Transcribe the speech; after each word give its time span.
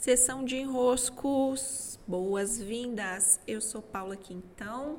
Sessão 0.00 0.42
de 0.42 0.56
enroscos, 0.56 2.00
boas-vindas. 2.08 3.38
Eu 3.46 3.60
sou 3.60 3.82
Paula 3.82 4.16
Quintão 4.16 4.98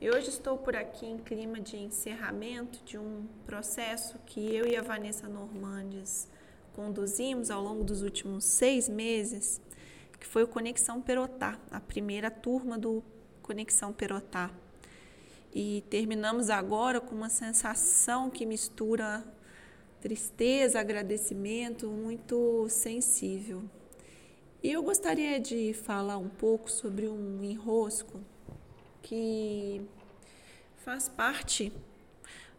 e 0.00 0.10
hoje 0.10 0.30
estou 0.30 0.58
por 0.58 0.74
aqui 0.74 1.06
em 1.06 1.16
clima 1.16 1.60
de 1.60 1.76
encerramento 1.76 2.82
de 2.84 2.98
um 2.98 3.24
processo 3.46 4.18
que 4.26 4.40
eu 4.52 4.66
e 4.66 4.76
a 4.76 4.82
Vanessa 4.82 5.28
Normandes 5.28 6.28
conduzimos 6.74 7.52
ao 7.52 7.62
longo 7.62 7.84
dos 7.84 8.02
últimos 8.02 8.44
seis 8.44 8.88
meses, 8.88 9.60
que 10.18 10.26
foi 10.26 10.42
o 10.42 10.48
Conexão 10.48 11.00
Perotá, 11.00 11.56
a 11.70 11.78
primeira 11.78 12.28
turma 12.28 12.76
do 12.76 13.04
Conexão 13.42 13.92
Perotá. 13.92 14.50
E 15.54 15.84
terminamos 15.88 16.50
agora 16.50 17.00
com 17.00 17.14
uma 17.14 17.30
sensação 17.30 18.28
que 18.28 18.44
mistura 18.44 19.24
tristeza, 20.00 20.80
agradecimento, 20.80 21.88
muito 21.88 22.66
sensível. 22.68 23.62
E 24.66 24.72
eu 24.72 24.82
gostaria 24.82 25.38
de 25.38 25.72
falar 25.72 26.18
um 26.18 26.28
pouco 26.28 26.68
sobre 26.68 27.06
um 27.06 27.44
enrosco 27.44 28.20
que 29.00 29.80
faz 30.78 31.08
parte 31.08 31.72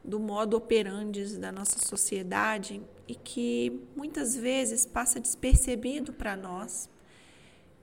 do 0.01 0.17
modo 0.17 0.55
operandi 0.55 1.37
da 1.37 1.51
nossa 1.51 1.77
sociedade 1.79 2.81
e 3.09 3.13
que 3.13 3.81
muitas 3.93 4.37
vezes 4.37 4.85
passa 4.85 5.19
despercebido 5.19 6.13
para 6.13 6.37
nós, 6.37 6.89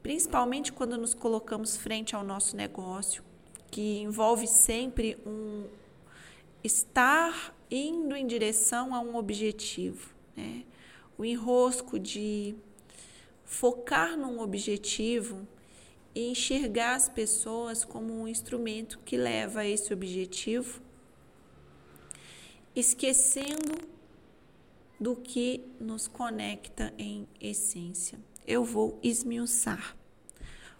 principalmente 0.03 0.73
quando 0.73 0.97
nos 0.97 1.13
colocamos 1.13 1.77
frente 1.77 2.17
ao 2.17 2.25
nosso 2.25 2.57
negócio, 2.57 3.23
que 3.71 3.99
envolve 3.99 4.47
sempre 4.47 5.19
um 5.27 5.67
estar 6.65 7.55
indo 7.71 8.17
em 8.17 8.27
direção 8.27 8.95
a 8.95 9.01
um 9.01 9.17
objetivo, 9.17 10.15
né? 10.35 10.65
O 11.19 11.27
enrosco 11.27 11.99
de 11.99 12.57
focar 13.45 14.17
num 14.17 14.41
objetivo 14.41 15.47
e 16.15 16.31
enxergar 16.31 16.95
as 16.95 17.09
pessoas 17.09 17.85
como 17.85 18.13
um 18.13 18.29
instrumento 18.29 18.99
que 19.05 19.17
leva 19.17 19.61
a 19.61 19.67
esse 19.67 19.93
objetivo, 19.93 20.81
esquecendo 22.75 23.75
do 24.99 25.17
que 25.17 25.65
nos 25.81 26.07
conecta 26.07 26.95
em 26.97 27.27
essência. 27.41 28.19
Eu 28.47 28.65
vou 28.65 28.99
esmiuçar. 29.03 29.97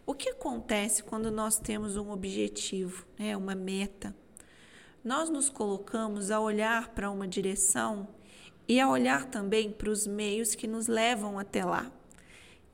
O 0.07 0.15
que 0.15 0.29
acontece 0.29 1.03
quando 1.03 1.31
nós 1.31 1.59
temos 1.59 1.97
um 1.97 2.11
objetivo, 2.11 3.07
né, 3.19 3.37
uma 3.37 3.55
meta? 3.55 4.15
Nós 5.03 5.31
nos 5.31 5.49
colocamos 5.49 6.31
a 6.31 6.41
olhar 6.41 6.89
para 6.89 7.11
uma 7.11 7.27
direção 7.27 8.09
e 8.69 8.81
a 8.81 8.89
olhar 8.89 9.27
também 9.27 9.71
para 9.71 9.91
os 9.91 10.07
meios 10.07 10.55
que 10.55 10.67
nos 10.67 10.87
levam 10.87 11.39
até 11.39 11.65
lá. 11.65 11.91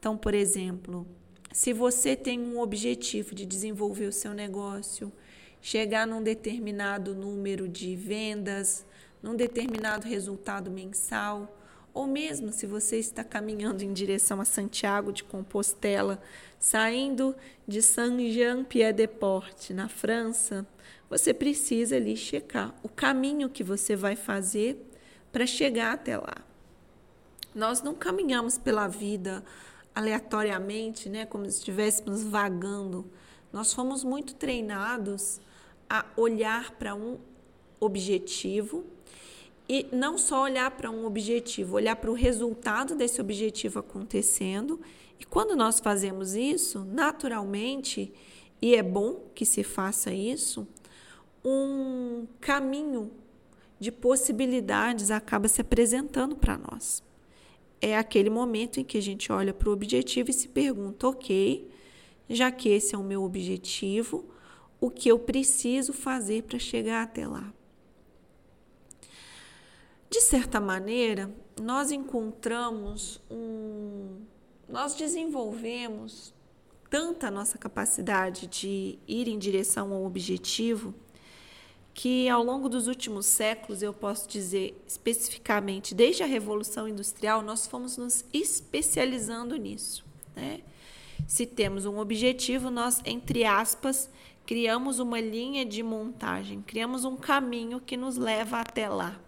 Então, 0.00 0.16
por 0.16 0.32
exemplo, 0.32 1.06
se 1.52 1.74
você 1.74 2.16
tem 2.16 2.40
um 2.40 2.58
objetivo 2.58 3.34
de 3.34 3.44
desenvolver 3.44 4.06
o 4.06 4.12
seu 4.12 4.32
negócio, 4.32 5.12
chegar 5.60 6.06
num 6.06 6.22
determinado 6.22 7.14
número 7.14 7.68
de 7.68 7.94
vendas, 7.94 8.86
num 9.22 9.36
determinado 9.36 10.08
resultado 10.08 10.70
mensal, 10.70 11.54
ou 11.92 12.06
mesmo 12.06 12.50
se 12.50 12.66
você 12.66 12.96
está 12.96 13.22
caminhando 13.22 13.82
em 13.82 13.92
direção 13.92 14.40
a 14.40 14.44
Santiago 14.46 15.12
de 15.12 15.22
Compostela, 15.22 16.22
saindo 16.58 17.36
de 17.68 17.82
Saint-Jean-Pied-de-Port, 17.82 19.68
na 19.74 19.86
França, 19.86 20.66
você 21.10 21.34
precisa 21.34 21.96
ali 21.96 22.16
checar 22.16 22.74
o 22.82 22.88
caminho 22.88 23.50
que 23.50 23.62
você 23.62 23.94
vai 23.94 24.16
fazer 24.16 24.82
para 25.30 25.46
chegar 25.46 25.92
até 25.92 26.16
lá. 26.16 26.36
Nós 27.54 27.82
não 27.82 27.94
caminhamos 27.94 28.56
pela 28.56 28.88
vida 28.88 29.44
aleatoriamente, 29.94 31.08
né, 31.08 31.27
como 31.27 31.44
se 31.44 31.58
estivéssemos 31.58 32.22
vagando. 32.22 33.10
Nós 33.52 33.72
fomos 33.72 34.05
muito 34.05 34.34
treinados 34.34 35.41
a 35.88 36.05
olhar 36.16 36.72
para 36.72 36.94
um 36.94 37.19
objetivo 37.80 38.84
e 39.68 39.86
não 39.92 40.18
só 40.18 40.42
olhar 40.42 40.70
para 40.73 40.90
um 40.90 41.05
objetivo, 41.06 41.77
olhar 41.77 41.96
para 41.96 42.11
o 42.11 42.14
resultado 42.14 42.95
desse 42.95 43.20
objetivo 43.20 43.78
acontecendo. 43.78 44.80
E 45.18 45.24
quando 45.24 45.56
nós 45.56 45.80
fazemos 45.80 46.34
isso, 46.34 46.84
naturalmente, 46.84 48.12
e 48.62 48.74
é 48.74 48.83
bom 48.83 49.28
que 49.34 49.45
se 49.45 49.62
faça 49.62 50.12
isso, 50.12 50.67
um 51.45 52.27
caminho 52.40 53.11
de 53.78 53.90
possibilidades 53.90 55.11
acaba 55.11 55.48
se 55.48 55.61
apresentando 55.61 56.36
para 56.36 56.58
nós 56.58 57.02
é 57.80 57.96
aquele 57.96 58.30
momento 58.30 58.79
em 58.79 58.85
que 58.85 58.98
a 58.98 59.02
gente 59.02 59.33
olha 59.33 59.55
para 59.55 59.68
o 59.68 59.73
objetivo 59.73 60.30
e 60.30 60.35
se 60.35 60.48
pergunta: 60.48 61.08
ok, 61.08 61.70
já 62.29 62.51
que 62.51 62.68
esse 62.68 62.95
é 62.95 62.98
o 62.98 63.02
meu 63.02 63.23
objetivo, 63.23 64.29
o 64.80 64.91
que 64.91 65.08
eu 65.08 65.18
preciso 65.18 65.92
fazer 65.92 66.42
para 66.42 66.58
chegar 66.58 67.02
até 67.02 67.27
lá? 67.27 67.52
De 70.08 70.20
certa 70.20 70.61
maneira, 70.61 71.33
nós 71.61 71.90
encontramos 71.90 73.20
um. 73.30 74.19
Nós 74.69 74.95
desenvolvemos 74.95 76.35
tanta 76.89 77.30
nossa 77.30 77.57
capacidade 77.57 78.46
de 78.46 78.98
ir 79.07 79.29
em 79.29 79.39
direção 79.39 79.92
ao 79.92 80.05
objetivo 80.05 80.95
que 81.92 82.28
ao 82.28 82.42
longo 82.42 82.68
dos 82.68 82.86
últimos 82.86 83.27
séculos, 83.27 83.83
eu 83.83 83.92
posso 83.92 84.28
dizer 84.28 84.80
especificamente, 84.86 85.95
desde 85.95 86.23
a 86.23 86.27
Revolução 86.27 86.89
Industrial, 86.89 87.42
nós 87.42 87.67
fomos 87.67 87.96
nos 87.96 88.24
especializando 88.33 89.56
nisso. 89.56 90.05
Né? 90.34 90.61
Se 91.27 91.46
temos 91.46 91.84
um 91.84 91.98
objetivo, 91.98 92.70
nós, 92.70 93.02
entre 93.05 93.45
aspas, 93.45 94.08
criamos 94.46 94.98
uma 94.98 95.20
linha 95.20 95.64
de 95.64 95.83
montagem, 95.83 96.62
criamos 96.62 97.05
um 97.05 97.17
caminho 97.17 97.80
que 97.80 97.96
nos 97.96 98.17
leva 98.17 98.61
até 98.61 98.89
lá. 98.89 99.18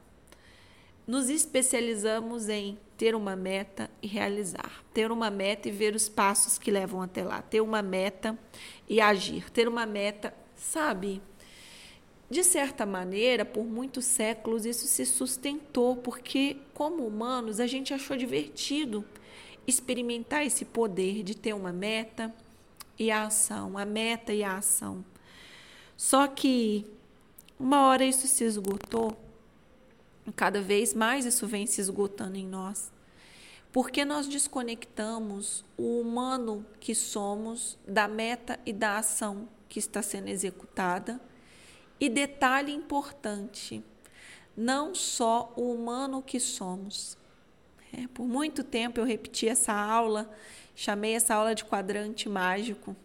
Nos 1.06 1.28
especializamos 1.28 2.48
em 2.48 2.78
ter 2.96 3.14
uma 3.14 3.34
meta 3.34 3.90
e 4.00 4.06
realizar, 4.06 4.82
ter 4.94 5.10
uma 5.10 5.30
meta 5.30 5.68
e 5.68 5.72
ver 5.72 5.94
os 5.94 6.08
passos 6.08 6.58
que 6.58 6.70
levam 6.70 7.02
até 7.02 7.24
lá, 7.24 7.42
ter 7.42 7.60
uma 7.60 7.82
meta 7.82 8.38
e 8.88 9.00
agir, 9.00 9.50
ter 9.50 9.66
uma 9.66 9.84
meta, 9.84 10.32
sabe? 10.56 11.20
De 12.32 12.42
certa 12.42 12.86
maneira, 12.86 13.44
por 13.44 13.62
muitos 13.62 14.06
séculos, 14.06 14.64
isso 14.64 14.86
se 14.86 15.04
sustentou, 15.04 15.96
porque, 15.96 16.56
como 16.72 17.06
humanos, 17.06 17.60
a 17.60 17.66
gente 17.66 17.92
achou 17.92 18.16
divertido 18.16 19.04
experimentar 19.66 20.42
esse 20.42 20.64
poder 20.64 21.22
de 21.22 21.36
ter 21.36 21.52
uma 21.52 21.74
meta 21.74 22.34
e 22.98 23.10
a 23.10 23.24
ação, 23.24 23.76
a 23.76 23.84
meta 23.84 24.32
e 24.32 24.42
a 24.42 24.56
ação. 24.56 25.04
Só 25.94 26.26
que 26.26 26.86
uma 27.60 27.86
hora 27.86 28.02
isso 28.02 28.26
se 28.26 28.44
esgotou, 28.44 29.14
cada 30.34 30.62
vez 30.62 30.94
mais 30.94 31.26
isso 31.26 31.46
vem 31.46 31.66
se 31.66 31.82
esgotando 31.82 32.38
em 32.38 32.46
nós, 32.46 32.90
porque 33.70 34.06
nós 34.06 34.26
desconectamos 34.26 35.66
o 35.76 36.00
humano 36.00 36.64
que 36.80 36.94
somos 36.94 37.78
da 37.86 38.08
meta 38.08 38.58
e 38.64 38.72
da 38.72 38.96
ação 38.96 39.46
que 39.68 39.78
está 39.78 40.00
sendo 40.00 40.28
executada 40.28 41.20
e 42.02 42.08
detalhe 42.08 42.72
importante: 42.72 43.80
não 44.56 44.92
só 44.92 45.52
o 45.56 45.72
humano 45.72 46.20
que 46.20 46.40
somos. 46.40 47.16
É, 47.92 48.08
por 48.08 48.26
muito 48.26 48.64
tempo 48.64 48.98
eu 48.98 49.04
repeti 49.04 49.46
essa 49.46 49.72
aula, 49.72 50.28
chamei 50.74 51.14
essa 51.14 51.32
aula 51.36 51.54
de 51.54 51.64
quadrante 51.64 52.28
mágico, 52.28 52.96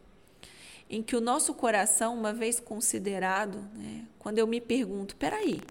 em 0.90 1.04
que 1.04 1.16
o 1.16 1.22
nosso 1.22 1.54
coração, 1.54 2.16
uma 2.16 2.34
vez 2.34 2.60
considerado, 2.60 3.60
né, 3.76 4.08
quando 4.18 4.40
eu 4.40 4.48
me 4.48 4.60
pergunto: 4.60 5.16
peraí, 5.16 5.62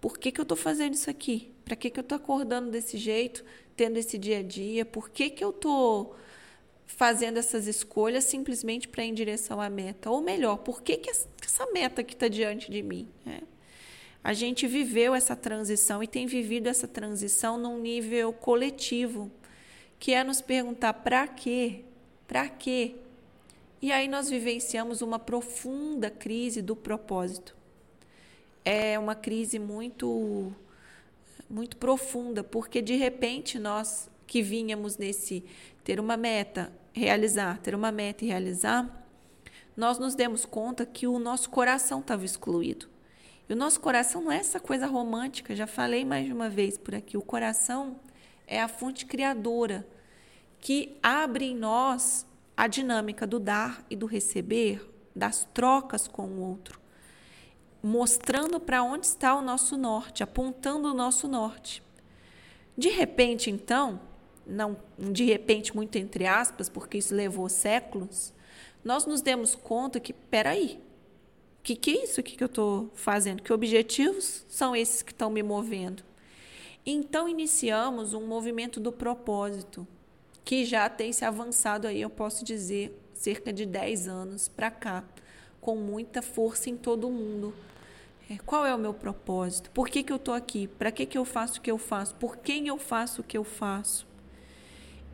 por 0.00 0.16
que, 0.16 0.32
que 0.32 0.40
eu 0.40 0.44
estou 0.44 0.56
fazendo 0.56 0.94
isso 0.94 1.10
aqui? 1.10 1.52
Para 1.66 1.76
que, 1.76 1.90
que 1.90 2.00
eu 2.00 2.02
estou 2.02 2.16
acordando 2.16 2.70
desse 2.70 2.96
jeito, 2.96 3.44
tendo 3.76 3.98
esse 3.98 4.16
dia 4.16 4.38
a 4.38 4.42
dia? 4.42 4.86
Por 4.86 5.10
que, 5.10 5.28
que 5.28 5.44
eu 5.44 5.50
estou 5.50 6.16
fazendo 6.86 7.38
essas 7.38 7.66
escolhas 7.66 8.24
simplesmente 8.24 8.88
para 8.88 9.04
ir 9.04 9.08
em 9.08 9.14
direção 9.14 9.60
à 9.60 9.68
meta? 9.68 10.10
Ou 10.10 10.20
melhor, 10.20 10.58
por 10.58 10.82
que, 10.82 10.96
que 10.96 11.10
essa 11.10 11.66
meta 11.72 12.02
que 12.02 12.14
está 12.14 12.28
diante 12.28 12.70
de 12.70 12.82
mim? 12.82 13.08
É. 13.26 13.40
A 14.22 14.32
gente 14.32 14.66
viveu 14.66 15.14
essa 15.14 15.36
transição 15.36 16.02
e 16.02 16.06
tem 16.06 16.26
vivido 16.26 16.66
essa 16.66 16.88
transição 16.88 17.58
num 17.58 17.78
nível 17.78 18.32
coletivo, 18.32 19.30
que 19.98 20.14
é 20.14 20.24
nos 20.24 20.40
perguntar 20.40 20.94
para 20.94 21.28
quê? 21.28 21.84
Para 22.26 22.48
quê? 22.48 22.94
E 23.82 23.92
aí 23.92 24.08
nós 24.08 24.30
vivenciamos 24.30 25.02
uma 25.02 25.18
profunda 25.18 26.08
crise 26.08 26.62
do 26.62 26.74
propósito. 26.74 27.54
É 28.64 28.98
uma 28.98 29.14
crise 29.14 29.58
muito 29.58 30.50
muito 31.50 31.76
profunda, 31.76 32.42
porque 32.42 32.80
de 32.80 32.96
repente 32.96 33.58
nós 33.58 34.08
que 34.34 34.42
vínhamos 34.42 34.98
nesse 34.98 35.44
ter 35.84 36.00
uma 36.00 36.16
meta, 36.16 36.72
realizar, 36.92 37.60
ter 37.60 37.72
uma 37.72 37.92
meta 37.92 38.24
e 38.24 38.26
realizar, 38.26 39.06
nós 39.76 39.96
nos 39.96 40.16
demos 40.16 40.44
conta 40.44 40.84
que 40.84 41.06
o 41.06 41.20
nosso 41.20 41.48
coração 41.50 42.00
estava 42.00 42.24
excluído. 42.24 42.88
E 43.48 43.52
o 43.52 43.56
nosso 43.56 43.78
coração 43.78 44.22
não 44.22 44.32
é 44.32 44.38
essa 44.38 44.58
coisa 44.58 44.88
romântica, 44.88 45.54
já 45.54 45.68
falei 45.68 46.04
mais 46.04 46.26
de 46.26 46.32
uma 46.32 46.50
vez 46.50 46.76
por 46.76 46.96
aqui. 46.96 47.16
O 47.16 47.22
coração 47.22 48.00
é 48.44 48.60
a 48.60 48.66
fonte 48.66 49.06
criadora 49.06 49.86
que 50.58 50.98
abre 51.00 51.44
em 51.44 51.56
nós 51.56 52.26
a 52.56 52.66
dinâmica 52.66 53.28
do 53.28 53.38
dar 53.38 53.86
e 53.88 53.94
do 53.94 54.06
receber, 54.06 54.84
das 55.14 55.46
trocas 55.54 56.08
com 56.08 56.26
o 56.26 56.40
outro, 56.40 56.80
mostrando 57.80 58.58
para 58.58 58.82
onde 58.82 59.06
está 59.06 59.36
o 59.36 59.42
nosso 59.42 59.76
norte, 59.76 60.24
apontando 60.24 60.90
o 60.90 60.94
nosso 60.94 61.28
norte. 61.28 61.84
De 62.76 62.88
repente, 62.88 63.48
então, 63.48 64.00
não 64.46 64.76
de 64.98 65.24
repente 65.24 65.74
muito 65.74 65.96
entre 65.96 66.26
aspas, 66.26 66.68
porque 66.68 66.98
isso 66.98 67.14
levou 67.14 67.48
séculos, 67.48 68.32
nós 68.84 69.06
nos 69.06 69.22
demos 69.22 69.54
conta 69.54 69.98
que, 69.98 70.12
peraí, 70.12 70.78
o 71.60 71.62
que, 71.62 71.74
que 71.74 71.90
é 71.90 72.04
isso 72.04 72.22
que, 72.22 72.42
eu 72.42 72.46
estou 72.46 72.90
fazendo? 72.94 73.42
Que 73.42 73.52
objetivos 73.52 74.44
são 74.48 74.76
esses 74.76 75.00
que 75.00 75.12
estão 75.12 75.30
me 75.30 75.42
movendo? 75.42 76.02
Então 76.84 77.26
iniciamos 77.26 78.12
um 78.12 78.26
movimento 78.26 78.78
do 78.78 78.92
propósito, 78.92 79.86
que 80.44 80.66
já 80.66 80.90
tem 80.90 81.10
se 81.14 81.24
avançado 81.24 81.86
aí, 81.86 82.02
eu 82.02 82.10
posso 82.10 82.44
dizer, 82.44 83.00
cerca 83.14 83.50
de 83.50 83.64
10 83.64 84.06
anos 84.06 84.48
para 84.48 84.70
cá, 84.70 85.02
com 85.58 85.76
muita 85.76 86.20
força 86.20 86.68
em 86.68 86.76
todo 86.76 87.08
o 87.08 87.10
mundo. 87.10 87.54
É, 88.30 88.36
qual 88.44 88.66
é 88.66 88.74
o 88.74 88.78
meu 88.78 88.92
propósito? 88.92 89.70
Por 89.70 89.88
que, 89.88 90.02
que 90.02 90.12
eu 90.12 90.16
estou 90.16 90.34
aqui? 90.34 90.68
Para 90.68 90.92
que, 90.92 91.06
que 91.06 91.16
eu 91.16 91.24
faço 91.24 91.58
o 91.58 91.62
que 91.62 91.70
eu 91.70 91.78
faço? 91.78 92.14
Por 92.16 92.36
quem 92.36 92.68
eu 92.68 92.76
faço 92.76 93.22
o 93.22 93.24
que 93.24 93.38
eu 93.38 93.44
faço? 93.44 94.06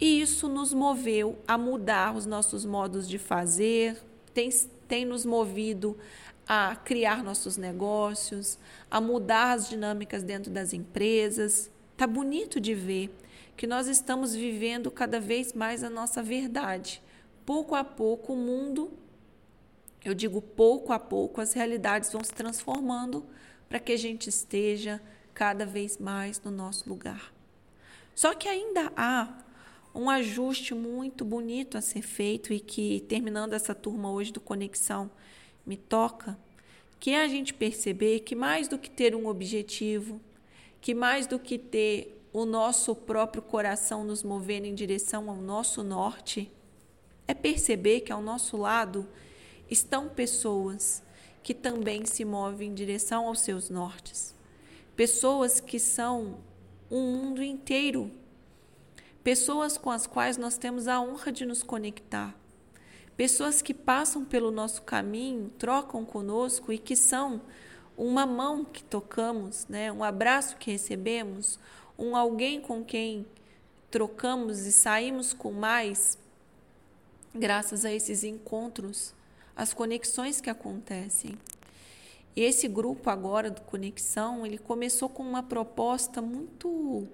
E 0.00 0.20
isso 0.20 0.48
nos 0.48 0.72
moveu 0.72 1.38
a 1.46 1.58
mudar 1.58 2.16
os 2.16 2.24
nossos 2.24 2.64
modos 2.64 3.06
de 3.06 3.18
fazer, 3.18 4.02
tem, 4.32 4.48
tem 4.88 5.04
nos 5.04 5.26
movido 5.26 5.98
a 6.48 6.74
criar 6.74 7.22
nossos 7.22 7.56
negócios, 7.56 8.58
a 8.90 9.00
mudar 9.00 9.52
as 9.52 9.68
dinâmicas 9.68 10.22
dentro 10.22 10.50
das 10.50 10.72
empresas. 10.72 11.70
Tá 11.96 12.06
bonito 12.06 12.58
de 12.58 12.74
ver 12.74 13.14
que 13.56 13.66
nós 13.66 13.86
estamos 13.88 14.34
vivendo 14.34 14.90
cada 14.90 15.20
vez 15.20 15.52
mais 15.52 15.84
a 15.84 15.90
nossa 15.90 16.22
verdade. 16.22 17.02
Pouco 17.44 17.74
a 17.74 17.84
pouco 17.84 18.32
o 18.32 18.36
mundo, 18.36 18.90
eu 20.02 20.14
digo 20.14 20.40
pouco 20.40 20.94
a 20.94 20.98
pouco, 20.98 21.42
as 21.42 21.52
realidades 21.52 22.10
vão 22.10 22.24
se 22.24 22.32
transformando 22.32 23.24
para 23.68 23.78
que 23.78 23.92
a 23.92 23.98
gente 23.98 24.28
esteja 24.28 25.00
cada 25.34 25.66
vez 25.66 25.98
mais 25.98 26.40
no 26.40 26.50
nosso 26.50 26.88
lugar. 26.88 27.32
Só 28.14 28.34
que 28.34 28.48
ainda 28.48 28.90
há 28.96 29.28
um 29.94 30.08
ajuste 30.08 30.74
muito 30.74 31.24
bonito 31.24 31.76
a 31.76 31.80
ser 31.80 32.02
feito 32.02 32.52
e 32.52 32.60
que, 32.60 33.00
terminando 33.08 33.52
essa 33.52 33.74
turma 33.74 34.10
hoje 34.10 34.32
do 34.32 34.40
Conexão, 34.40 35.10
me 35.66 35.76
toca, 35.76 36.38
que 36.98 37.10
é 37.10 37.22
a 37.22 37.28
gente 37.28 37.52
perceber 37.54 38.20
que 38.20 38.34
mais 38.34 38.68
do 38.68 38.78
que 38.78 38.90
ter 38.90 39.14
um 39.14 39.26
objetivo, 39.26 40.20
que 40.80 40.94
mais 40.94 41.26
do 41.26 41.38
que 41.38 41.58
ter 41.58 42.20
o 42.32 42.44
nosso 42.44 42.94
próprio 42.94 43.42
coração 43.42 44.04
nos 44.04 44.22
movendo 44.22 44.66
em 44.66 44.74
direção 44.74 45.28
ao 45.28 45.36
nosso 45.36 45.82
norte, 45.82 46.50
é 47.26 47.34
perceber 47.34 48.00
que 48.00 48.12
ao 48.12 48.22
nosso 48.22 48.56
lado 48.56 49.06
estão 49.68 50.08
pessoas 50.08 51.02
que 51.42 51.54
também 51.54 52.04
se 52.04 52.24
movem 52.24 52.70
em 52.70 52.74
direção 52.74 53.26
aos 53.26 53.40
seus 53.40 53.70
nortes. 53.70 54.34
Pessoas 54.94 55.60
que 55.60 55.78
são 55.78 56.38
um 56.90 57.16
mundo 57.16 57.42
inteiro. 57.42 58.10
Pessoas 59.22 59.76
com 59.76 59.90
as 59.90 60.06
quais 60.06 60.38
nós 60.38 60.56
temos 60.56 60.88
a 60.88 60.98
honra 60.98 61.30
de 61.30 61.44
nos 61.44 61.62
conectar. 61.62 62.34
Pessoas 63.18 63.60
que 63.60 63.74
passam 63.74 64.24
pelo 64.24 64.50
nosso 64.50 64.80
caminho, 64.80 65.50
trocam 65.58 66.06
conosco 66.06 66.72
e 66.72 66.78
que 66.78 66.96
são 66.96 67.42
uma 67.98 68.24
mão 68.24 68.64
que 68.64 68.82
tocamos, 68.82 69.66
né? 69.68 69.92
um 69.92 70.02
abraço 70.02 70.56
que 70.56 70.70
recebemos, 70.70 71.58
um 71.98 72.16
alguém 72.16 72.62
com 72.62 72.82
quem 72.82 73.26
trocamos 73.90 74.60
e 74.60 74.72
saímos 74.72 75.34
com 75.34 75.52
mais, 75.52 76.16
graças 77.34 77.84
a 77.84 77.92
esses 77.92 78.24
encontros, 78.24 79.12
as 79.54 79.74
conexões 79.74 80.40
que 80.40 80.48
acontecem. 80.48 81.36
Esse 82.34 82.66
grupo 82.68 83.10
agora 83.10 83.50
do 83.50 83.60
Conexão, 83.60 84.46
ele 84.46 84.56
começou 84.56 85.10
com 85.10 85.22
uma 85.22 85.42
proposta 85.42 86.22
muito 86.22 87.06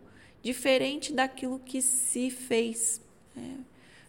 diferente 0.46 1.12
daquilo 1.12 1.58
que 1.58 1.82
se 1.82 2.30
fez. 2.30 3.00
Né? 3.34 3.58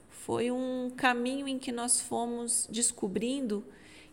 Foi 0.07 0.51
um 0.51 0.91
caminho 0.95 1.47
em 1.47 1.57
que 1.57 1.71
nós 1.71 1.99
fomos 1.99 2.67
descobrindo 2.69 3.65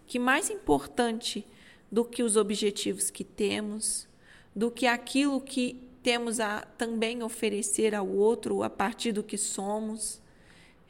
que 0.07 0.19
mais 0.19 0.49
importante 0.49 1.47
do 1.93 2.03
que 2.03 2.23
os 2.23 2.39
objetivos 2.39 3.11
que 3.11 3.23
temos, 3.23 4.09
do 4.57 4.71
que 4.71 4.87
aquilo 4.87 5.39
que 5.39 5.79
temos 6.03 6.41
a 6.41 6.63
também 6.79 7.23
oferecer 7.23 7.95
ao 7.95 8.09
outro 8.09 8.63
a 8.63 8.71
partir 8.71 9.13
do 9.13 9.23
que 9.23 9.37
somos, 9.37 10.19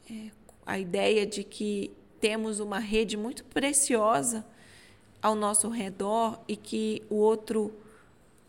é, 0.08 0.30
a 0.64 0.78
ideia 0.78 1.26
de 1.26 1.42
que 1.42 1.90
temos 2.20 2.60
uma 2.60 2.78
rede 2.78 3.16
muito 3.16 3.44
preciosa 3.46 4.46
ao 5.20 5.34
nosso 5.34 5.68
redor 5.68 6.40
e 6.46 6.56
que 6.56 7.02
o 7.10 7.16
outro 7.16 7.74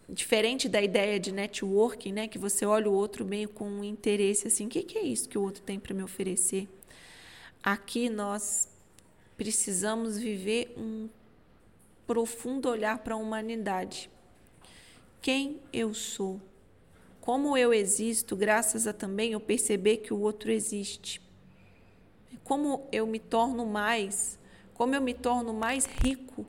diferente 0.07 0.69
da 0.69 0.81
ideia 0.81 1.19
de 1.19 1.31
networking, 1.31 2.13
né, 2.13 2.27
que 2.27 2.37
você 2.37 2.65
olha 2.65 2.89
o 2.89 2.93
outro 2.93 3.25
meio 3.25 3.49
com 3.49 3.67
um 3.67 3.83
interesse 3.83 4.47
assim, 4.47 4.67
o 4.67 4.69
que, 4.69 4.83
que 4.83 4.97
é 4.97 5.03
isso 5.03 5.27
que 5.27 5.37
o 5.37 5.41
outro 5.41 5.61
tem 5.63 5.79
para 5.79 5.93
me 5.93 6.03
oferecer? 6.03 6.67
Aqui 7.63 8.09
nós 8.09 8.69
precisamos 9.35 10.17
viver 10.17 10.73
um 10.77 11.09
profundo 12.05 12.69
olhar 12.69 12.99
para 12.99 13.15
a 13.15 13.17
humanidade. 13.17 14.09
Quem 15.21 15.59
eu 15.73 15.93
sou? 15.93 16.39
Como 17.19 17.57
eu 17.57 17.73
existo, 17.73 18.35
graças 18.35 18.85
a 18.85 18.93
também 18.93 19.31
eu 19.31 19.39
perceber 19.39 19.97
que 19.97 20.13
o 20.13 20.19
outro 20.19 20.51
existe. 20.51 21.19
Como 22.43 22.87
eu 22.91 23.07
me 23.07 23.17
torno 23.17 23.65
mais, 23.65 24.37
como 24.75 24.93
eu 24.93 25.01
me 25.01 25.15
torno 25.15 25.51
mais 25.51 25.87
rico, 25.87 26.45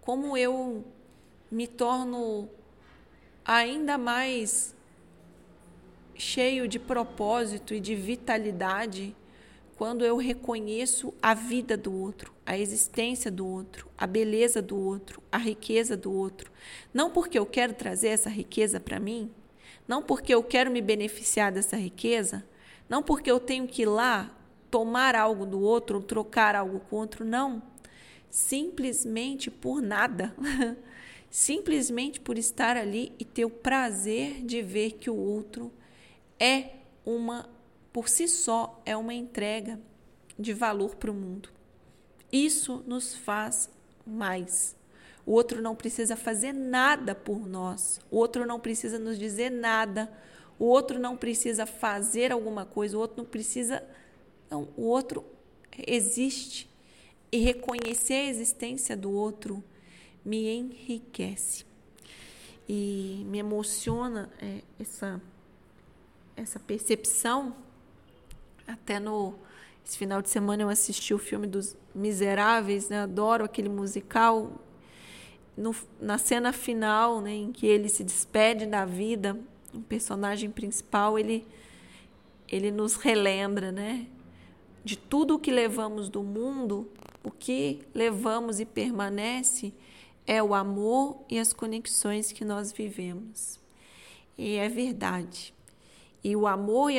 como 0.00 0.34
eu 0.34 0.82
me 1.50 1.66
torno 1.66 2.48
ainda 3.48 3.96
mais 3.96 4.76
cheio 6.14 6.68
de 6.68 6.78
propósito 6.78 7.72
e 7.72 7.80
de 7.80 7.94
vitalidade 7.94 9.16
quando 9.74 10.04
eu 10.04 10.18
reconheço 10.18 11.14
a 11.22 11.32
vida 11.32 11.74
do 11.74 11.94
outro, 11.94 12.34
a 12.44 12.58
existência 12.58 13.30
do 13.30 13.46
outro, 13.46 13.88
a 13.96 14.06
beleza 14.06 14.60
do 14.60 14.76
outro, 14.76 15.22
a 15.32 15.38
riqueza 15.38 15.96
do 15.96 16.12
outro. 16.12 16.50
Não 16.92 17.10
porque 17.10 17.38
eu 17.38 17.46
quero 17.46 17.72
trazer 17.72 18.08
essa 18.08 18.28
riqueza 18.28 18.78
para 18.78 19.00
mim, 19.00 19.30
não 19.86 20.02
porque 20.02 20.34
eu 20.34 20.42
quero 20.42 20.70
me 20.70 20.82
beneficiar 20.82 21.50
dessa 21.50 21.76
riqueza, 21.76 22.44
não 22.86 23.02
porque 23.02 23.30
eu 23.30 23.40
tenho 23.40 23.66
que 23.66 23.82
ir 23.82 23.86
lá 23.86 24.30
tomar 24.70 25.14
algo 25.14 25.46
do 25.46 25.62
outro 25.62 25.96
ou 25.96 26.02
trocar 26.02 26.54
algo 26.54 26.80
com 26.80 26.96
outro, 26.96 27.24
não. 27.24 27.62
Simplesmente 28.28 29.50
por 29.50 29.80
nada. 29.80 30.34
simplesmente 31.30 32.20
por 32.20 32.38
estar 32.38 32.76
ali 32.76 33.12
e 33.18 33.24
ter 33.24 33.44
o 33.44 33.50
prazer 33.50 34.42
de 34.44 34.62
ver 34.62 34.92
que 34.92 35.10
o 35.10 35.16
outro 35.16 35.72
é 36.38 36.70
uma, 37.04 37.48
por 37.92 38.08
si 38.08 38.28
só, 38.28 38.80
é 38.84 38.96
uma 38.96 39.14
entrega 39.14 39.78
de 40.38 40.52
valor 40.52 40.96
para 40.96 41.10
o 41.10 41.14
mundo. 41.14 41.50
Isso 42.30 42.82
nos 42.86 43.14
faz 43.14 43.68
mais. 44.06 44.76
O 45.26 45.32
outro 45.32 45.60
não 45.60 45.74
precisa 45.74 46.16
fazer 46.16 46.52
nada 46.52 47.14
por 47.14 47.46
nós. 47.46 48.00
O 48.10 48.16
outro 48.16 48.46
não 48.46 48.58
precisa 48.58 48.98
nos 48.98 49.18
dizer 49.18 49.50
nada. 49.50 50.10
O 50.58 50.64
outro 50.64 50.98
não 50.98 51.16
precisa 51.16 51.66
fazer 51.66 52.32
alguma 52.32 52.64
coisa. 52.64 52.96
O 52.96 53.00
outro 53.00 53.18
não 53.18 53.24
precisa. 53.26 53.82
Não, 54.50 54.68
o 54.76 54.84
outro 54.84 55.24
existe. 55.86 56.68
E 57.30 57.38
reconhecer 57.38 58.14
a 58.14 58.30
existência 58.30 58.96
do 58.96 59.12
outro 59.12 59.62
me 60.28 60.46
enriquece. 60.46 61.64
E 62.68 63.24
me 63.26 63.38
emociona 63.38 64.28
é, 64.42 64.60
essa, 64.78 65.20
essa 66.36 66.60
percepção. 66.60 67.56
Até 68.66 69.00
no 69.00 69.34
esse 69.82 69.96
final 69.96 70.20
de 70.20 70.28
semana 70.28 70.62
eu 70.62 70.68
assisti 70.68 71.14
o 71.14 71.18
filme 71.18 71.46
dos 71.46 71.74
Miseráveis, 71.94 72.90
né? 72.90 73.00
adoro 73.00 73.42
aquele 73.42 73.70
musical. 73.70 74.52
No, 75.56 75.74
na 75.98 76.18
cena 76.18 76.52
final, 76.52 77.22
né, 77.22 77.32
em 77.32 77.50
que 77.50 77.66
ele 77.66 77.88
se 77.88 78.04
despede 78.04 78.66
da 78.66 78.84
vida, 78.84 79.36
o 79.72 79.80
personagem 79.80 80.50
principal, 80.50 81.18
ele, 81.18 81.44
ele 82.46 82.70
nos 82.70 82.96
relembra, 82.96 83.72
né? 83.72 84.06
De 84.84 84.96
tudo 84.96 85.34
o 85.34 85.38
que 85.38 85.50
levamos 85.50 86.08
do 86.08 86.22
mundo, 86.22 86.88
o 87.24 87.30
que 87.30 87.80
levamos 87.94 88.60
e 88.60 88.64
permanece 88.64 89.72
é 90.28 90.42
o 90.42 90.54
amor 90.54 91.24
e 91.30 91.38
as 91.38 91.54
conexões 91.54 92.30
que 92.32 92.44
nós 92.44 92.70
vivemos. 92.70 93.58
E 94.36 94.56
é 94.56 94.68
verdade. 94.68 95.54
E 96.22 96.36
o 96.36 96.46
amor 96.46 96.90
e 96.90 96.98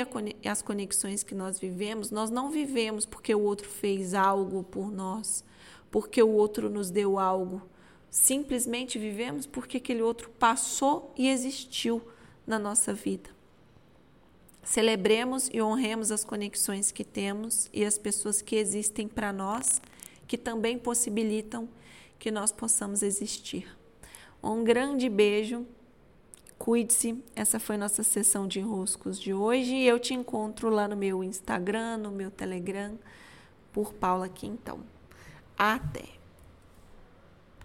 as 0.50 0.64
conexões 0.64 1.22
que 1.22 1.36
nós 1.36 1.60
vivemos, 1.60 2.10
nós 2.10 2.32
não 2.32 2.50
vivemos 2.50 3.06
porque 3.06 3.36
o 3.36 3.42
outro 3.42 3.70
fez 3.70 4.16
algo 4.16 4.64
por 4.64 4.92
nós, 4.92 5.44
porque 5.92 6.24
o 6.24 6.30
outro 6.32 6.72
nos 6.72 6.90
deu 6.90 7.20
algo. 7.20 7.62
Simplesmente 8.10 8.98
vivemos 8.98 9.46
porque 9.46 9.78
aquele 9.78 10.02
outro 10.02 10.32
passou 10.32 11.14
e 11.16 11.30
existiu 11.30 12.02
na 12.48 12.58
nossa 12.58 12.96
vida. 12.96 13.30
Celebremos 14.64 15.52
e 15.54 15.62
honremos 15.62 16.12
as 16.12 16.24
conexões 16.24 16.92
que 16.92 17.04
temos 17.04 17.70
e 17.72 17.86
as 17.86 17.96
pessoas 17.96 18.42
que 18.42 18.56
existem 18.56 19.08
para 19.08 19.32
nós, 19.32 19.80
que 20.28 20.38
também 20.38 20.80
possibilitam 20.80 21.70
que 22.20 22.30
nós 22.30 22.52
possamos 22.52 23.02
existir. 23.02 23.68
Um 24.44 24.64
grande 24.64 25.10
beijo. 25.10 25.66
Cuide-se. 26.58 27.24
Essa 27.34 27.60
foi 27.60 27.78
nossa 27.78 28.04
sessão 28.04 28.46
de 28.46 28.60
enroscos 28.60 29.18
de 29.20 29.34
hoje 29.34 29.74
e 29.74 29.88
eu 29.88 29.98
te 29.98 30.14
encontro 30.14 30.70
lá 30.70 30.88
no 30.88 30.98
meu 30.98 31.24
Instagram, 31.24 31.98
no 31.98 32.12
meu 32.12 32.30
Telegram, 32.30 33.00
por 33.72 33.94
Paula 33.94 34.28
Quintão. 34.28 34.82
Até! 35.58 36.19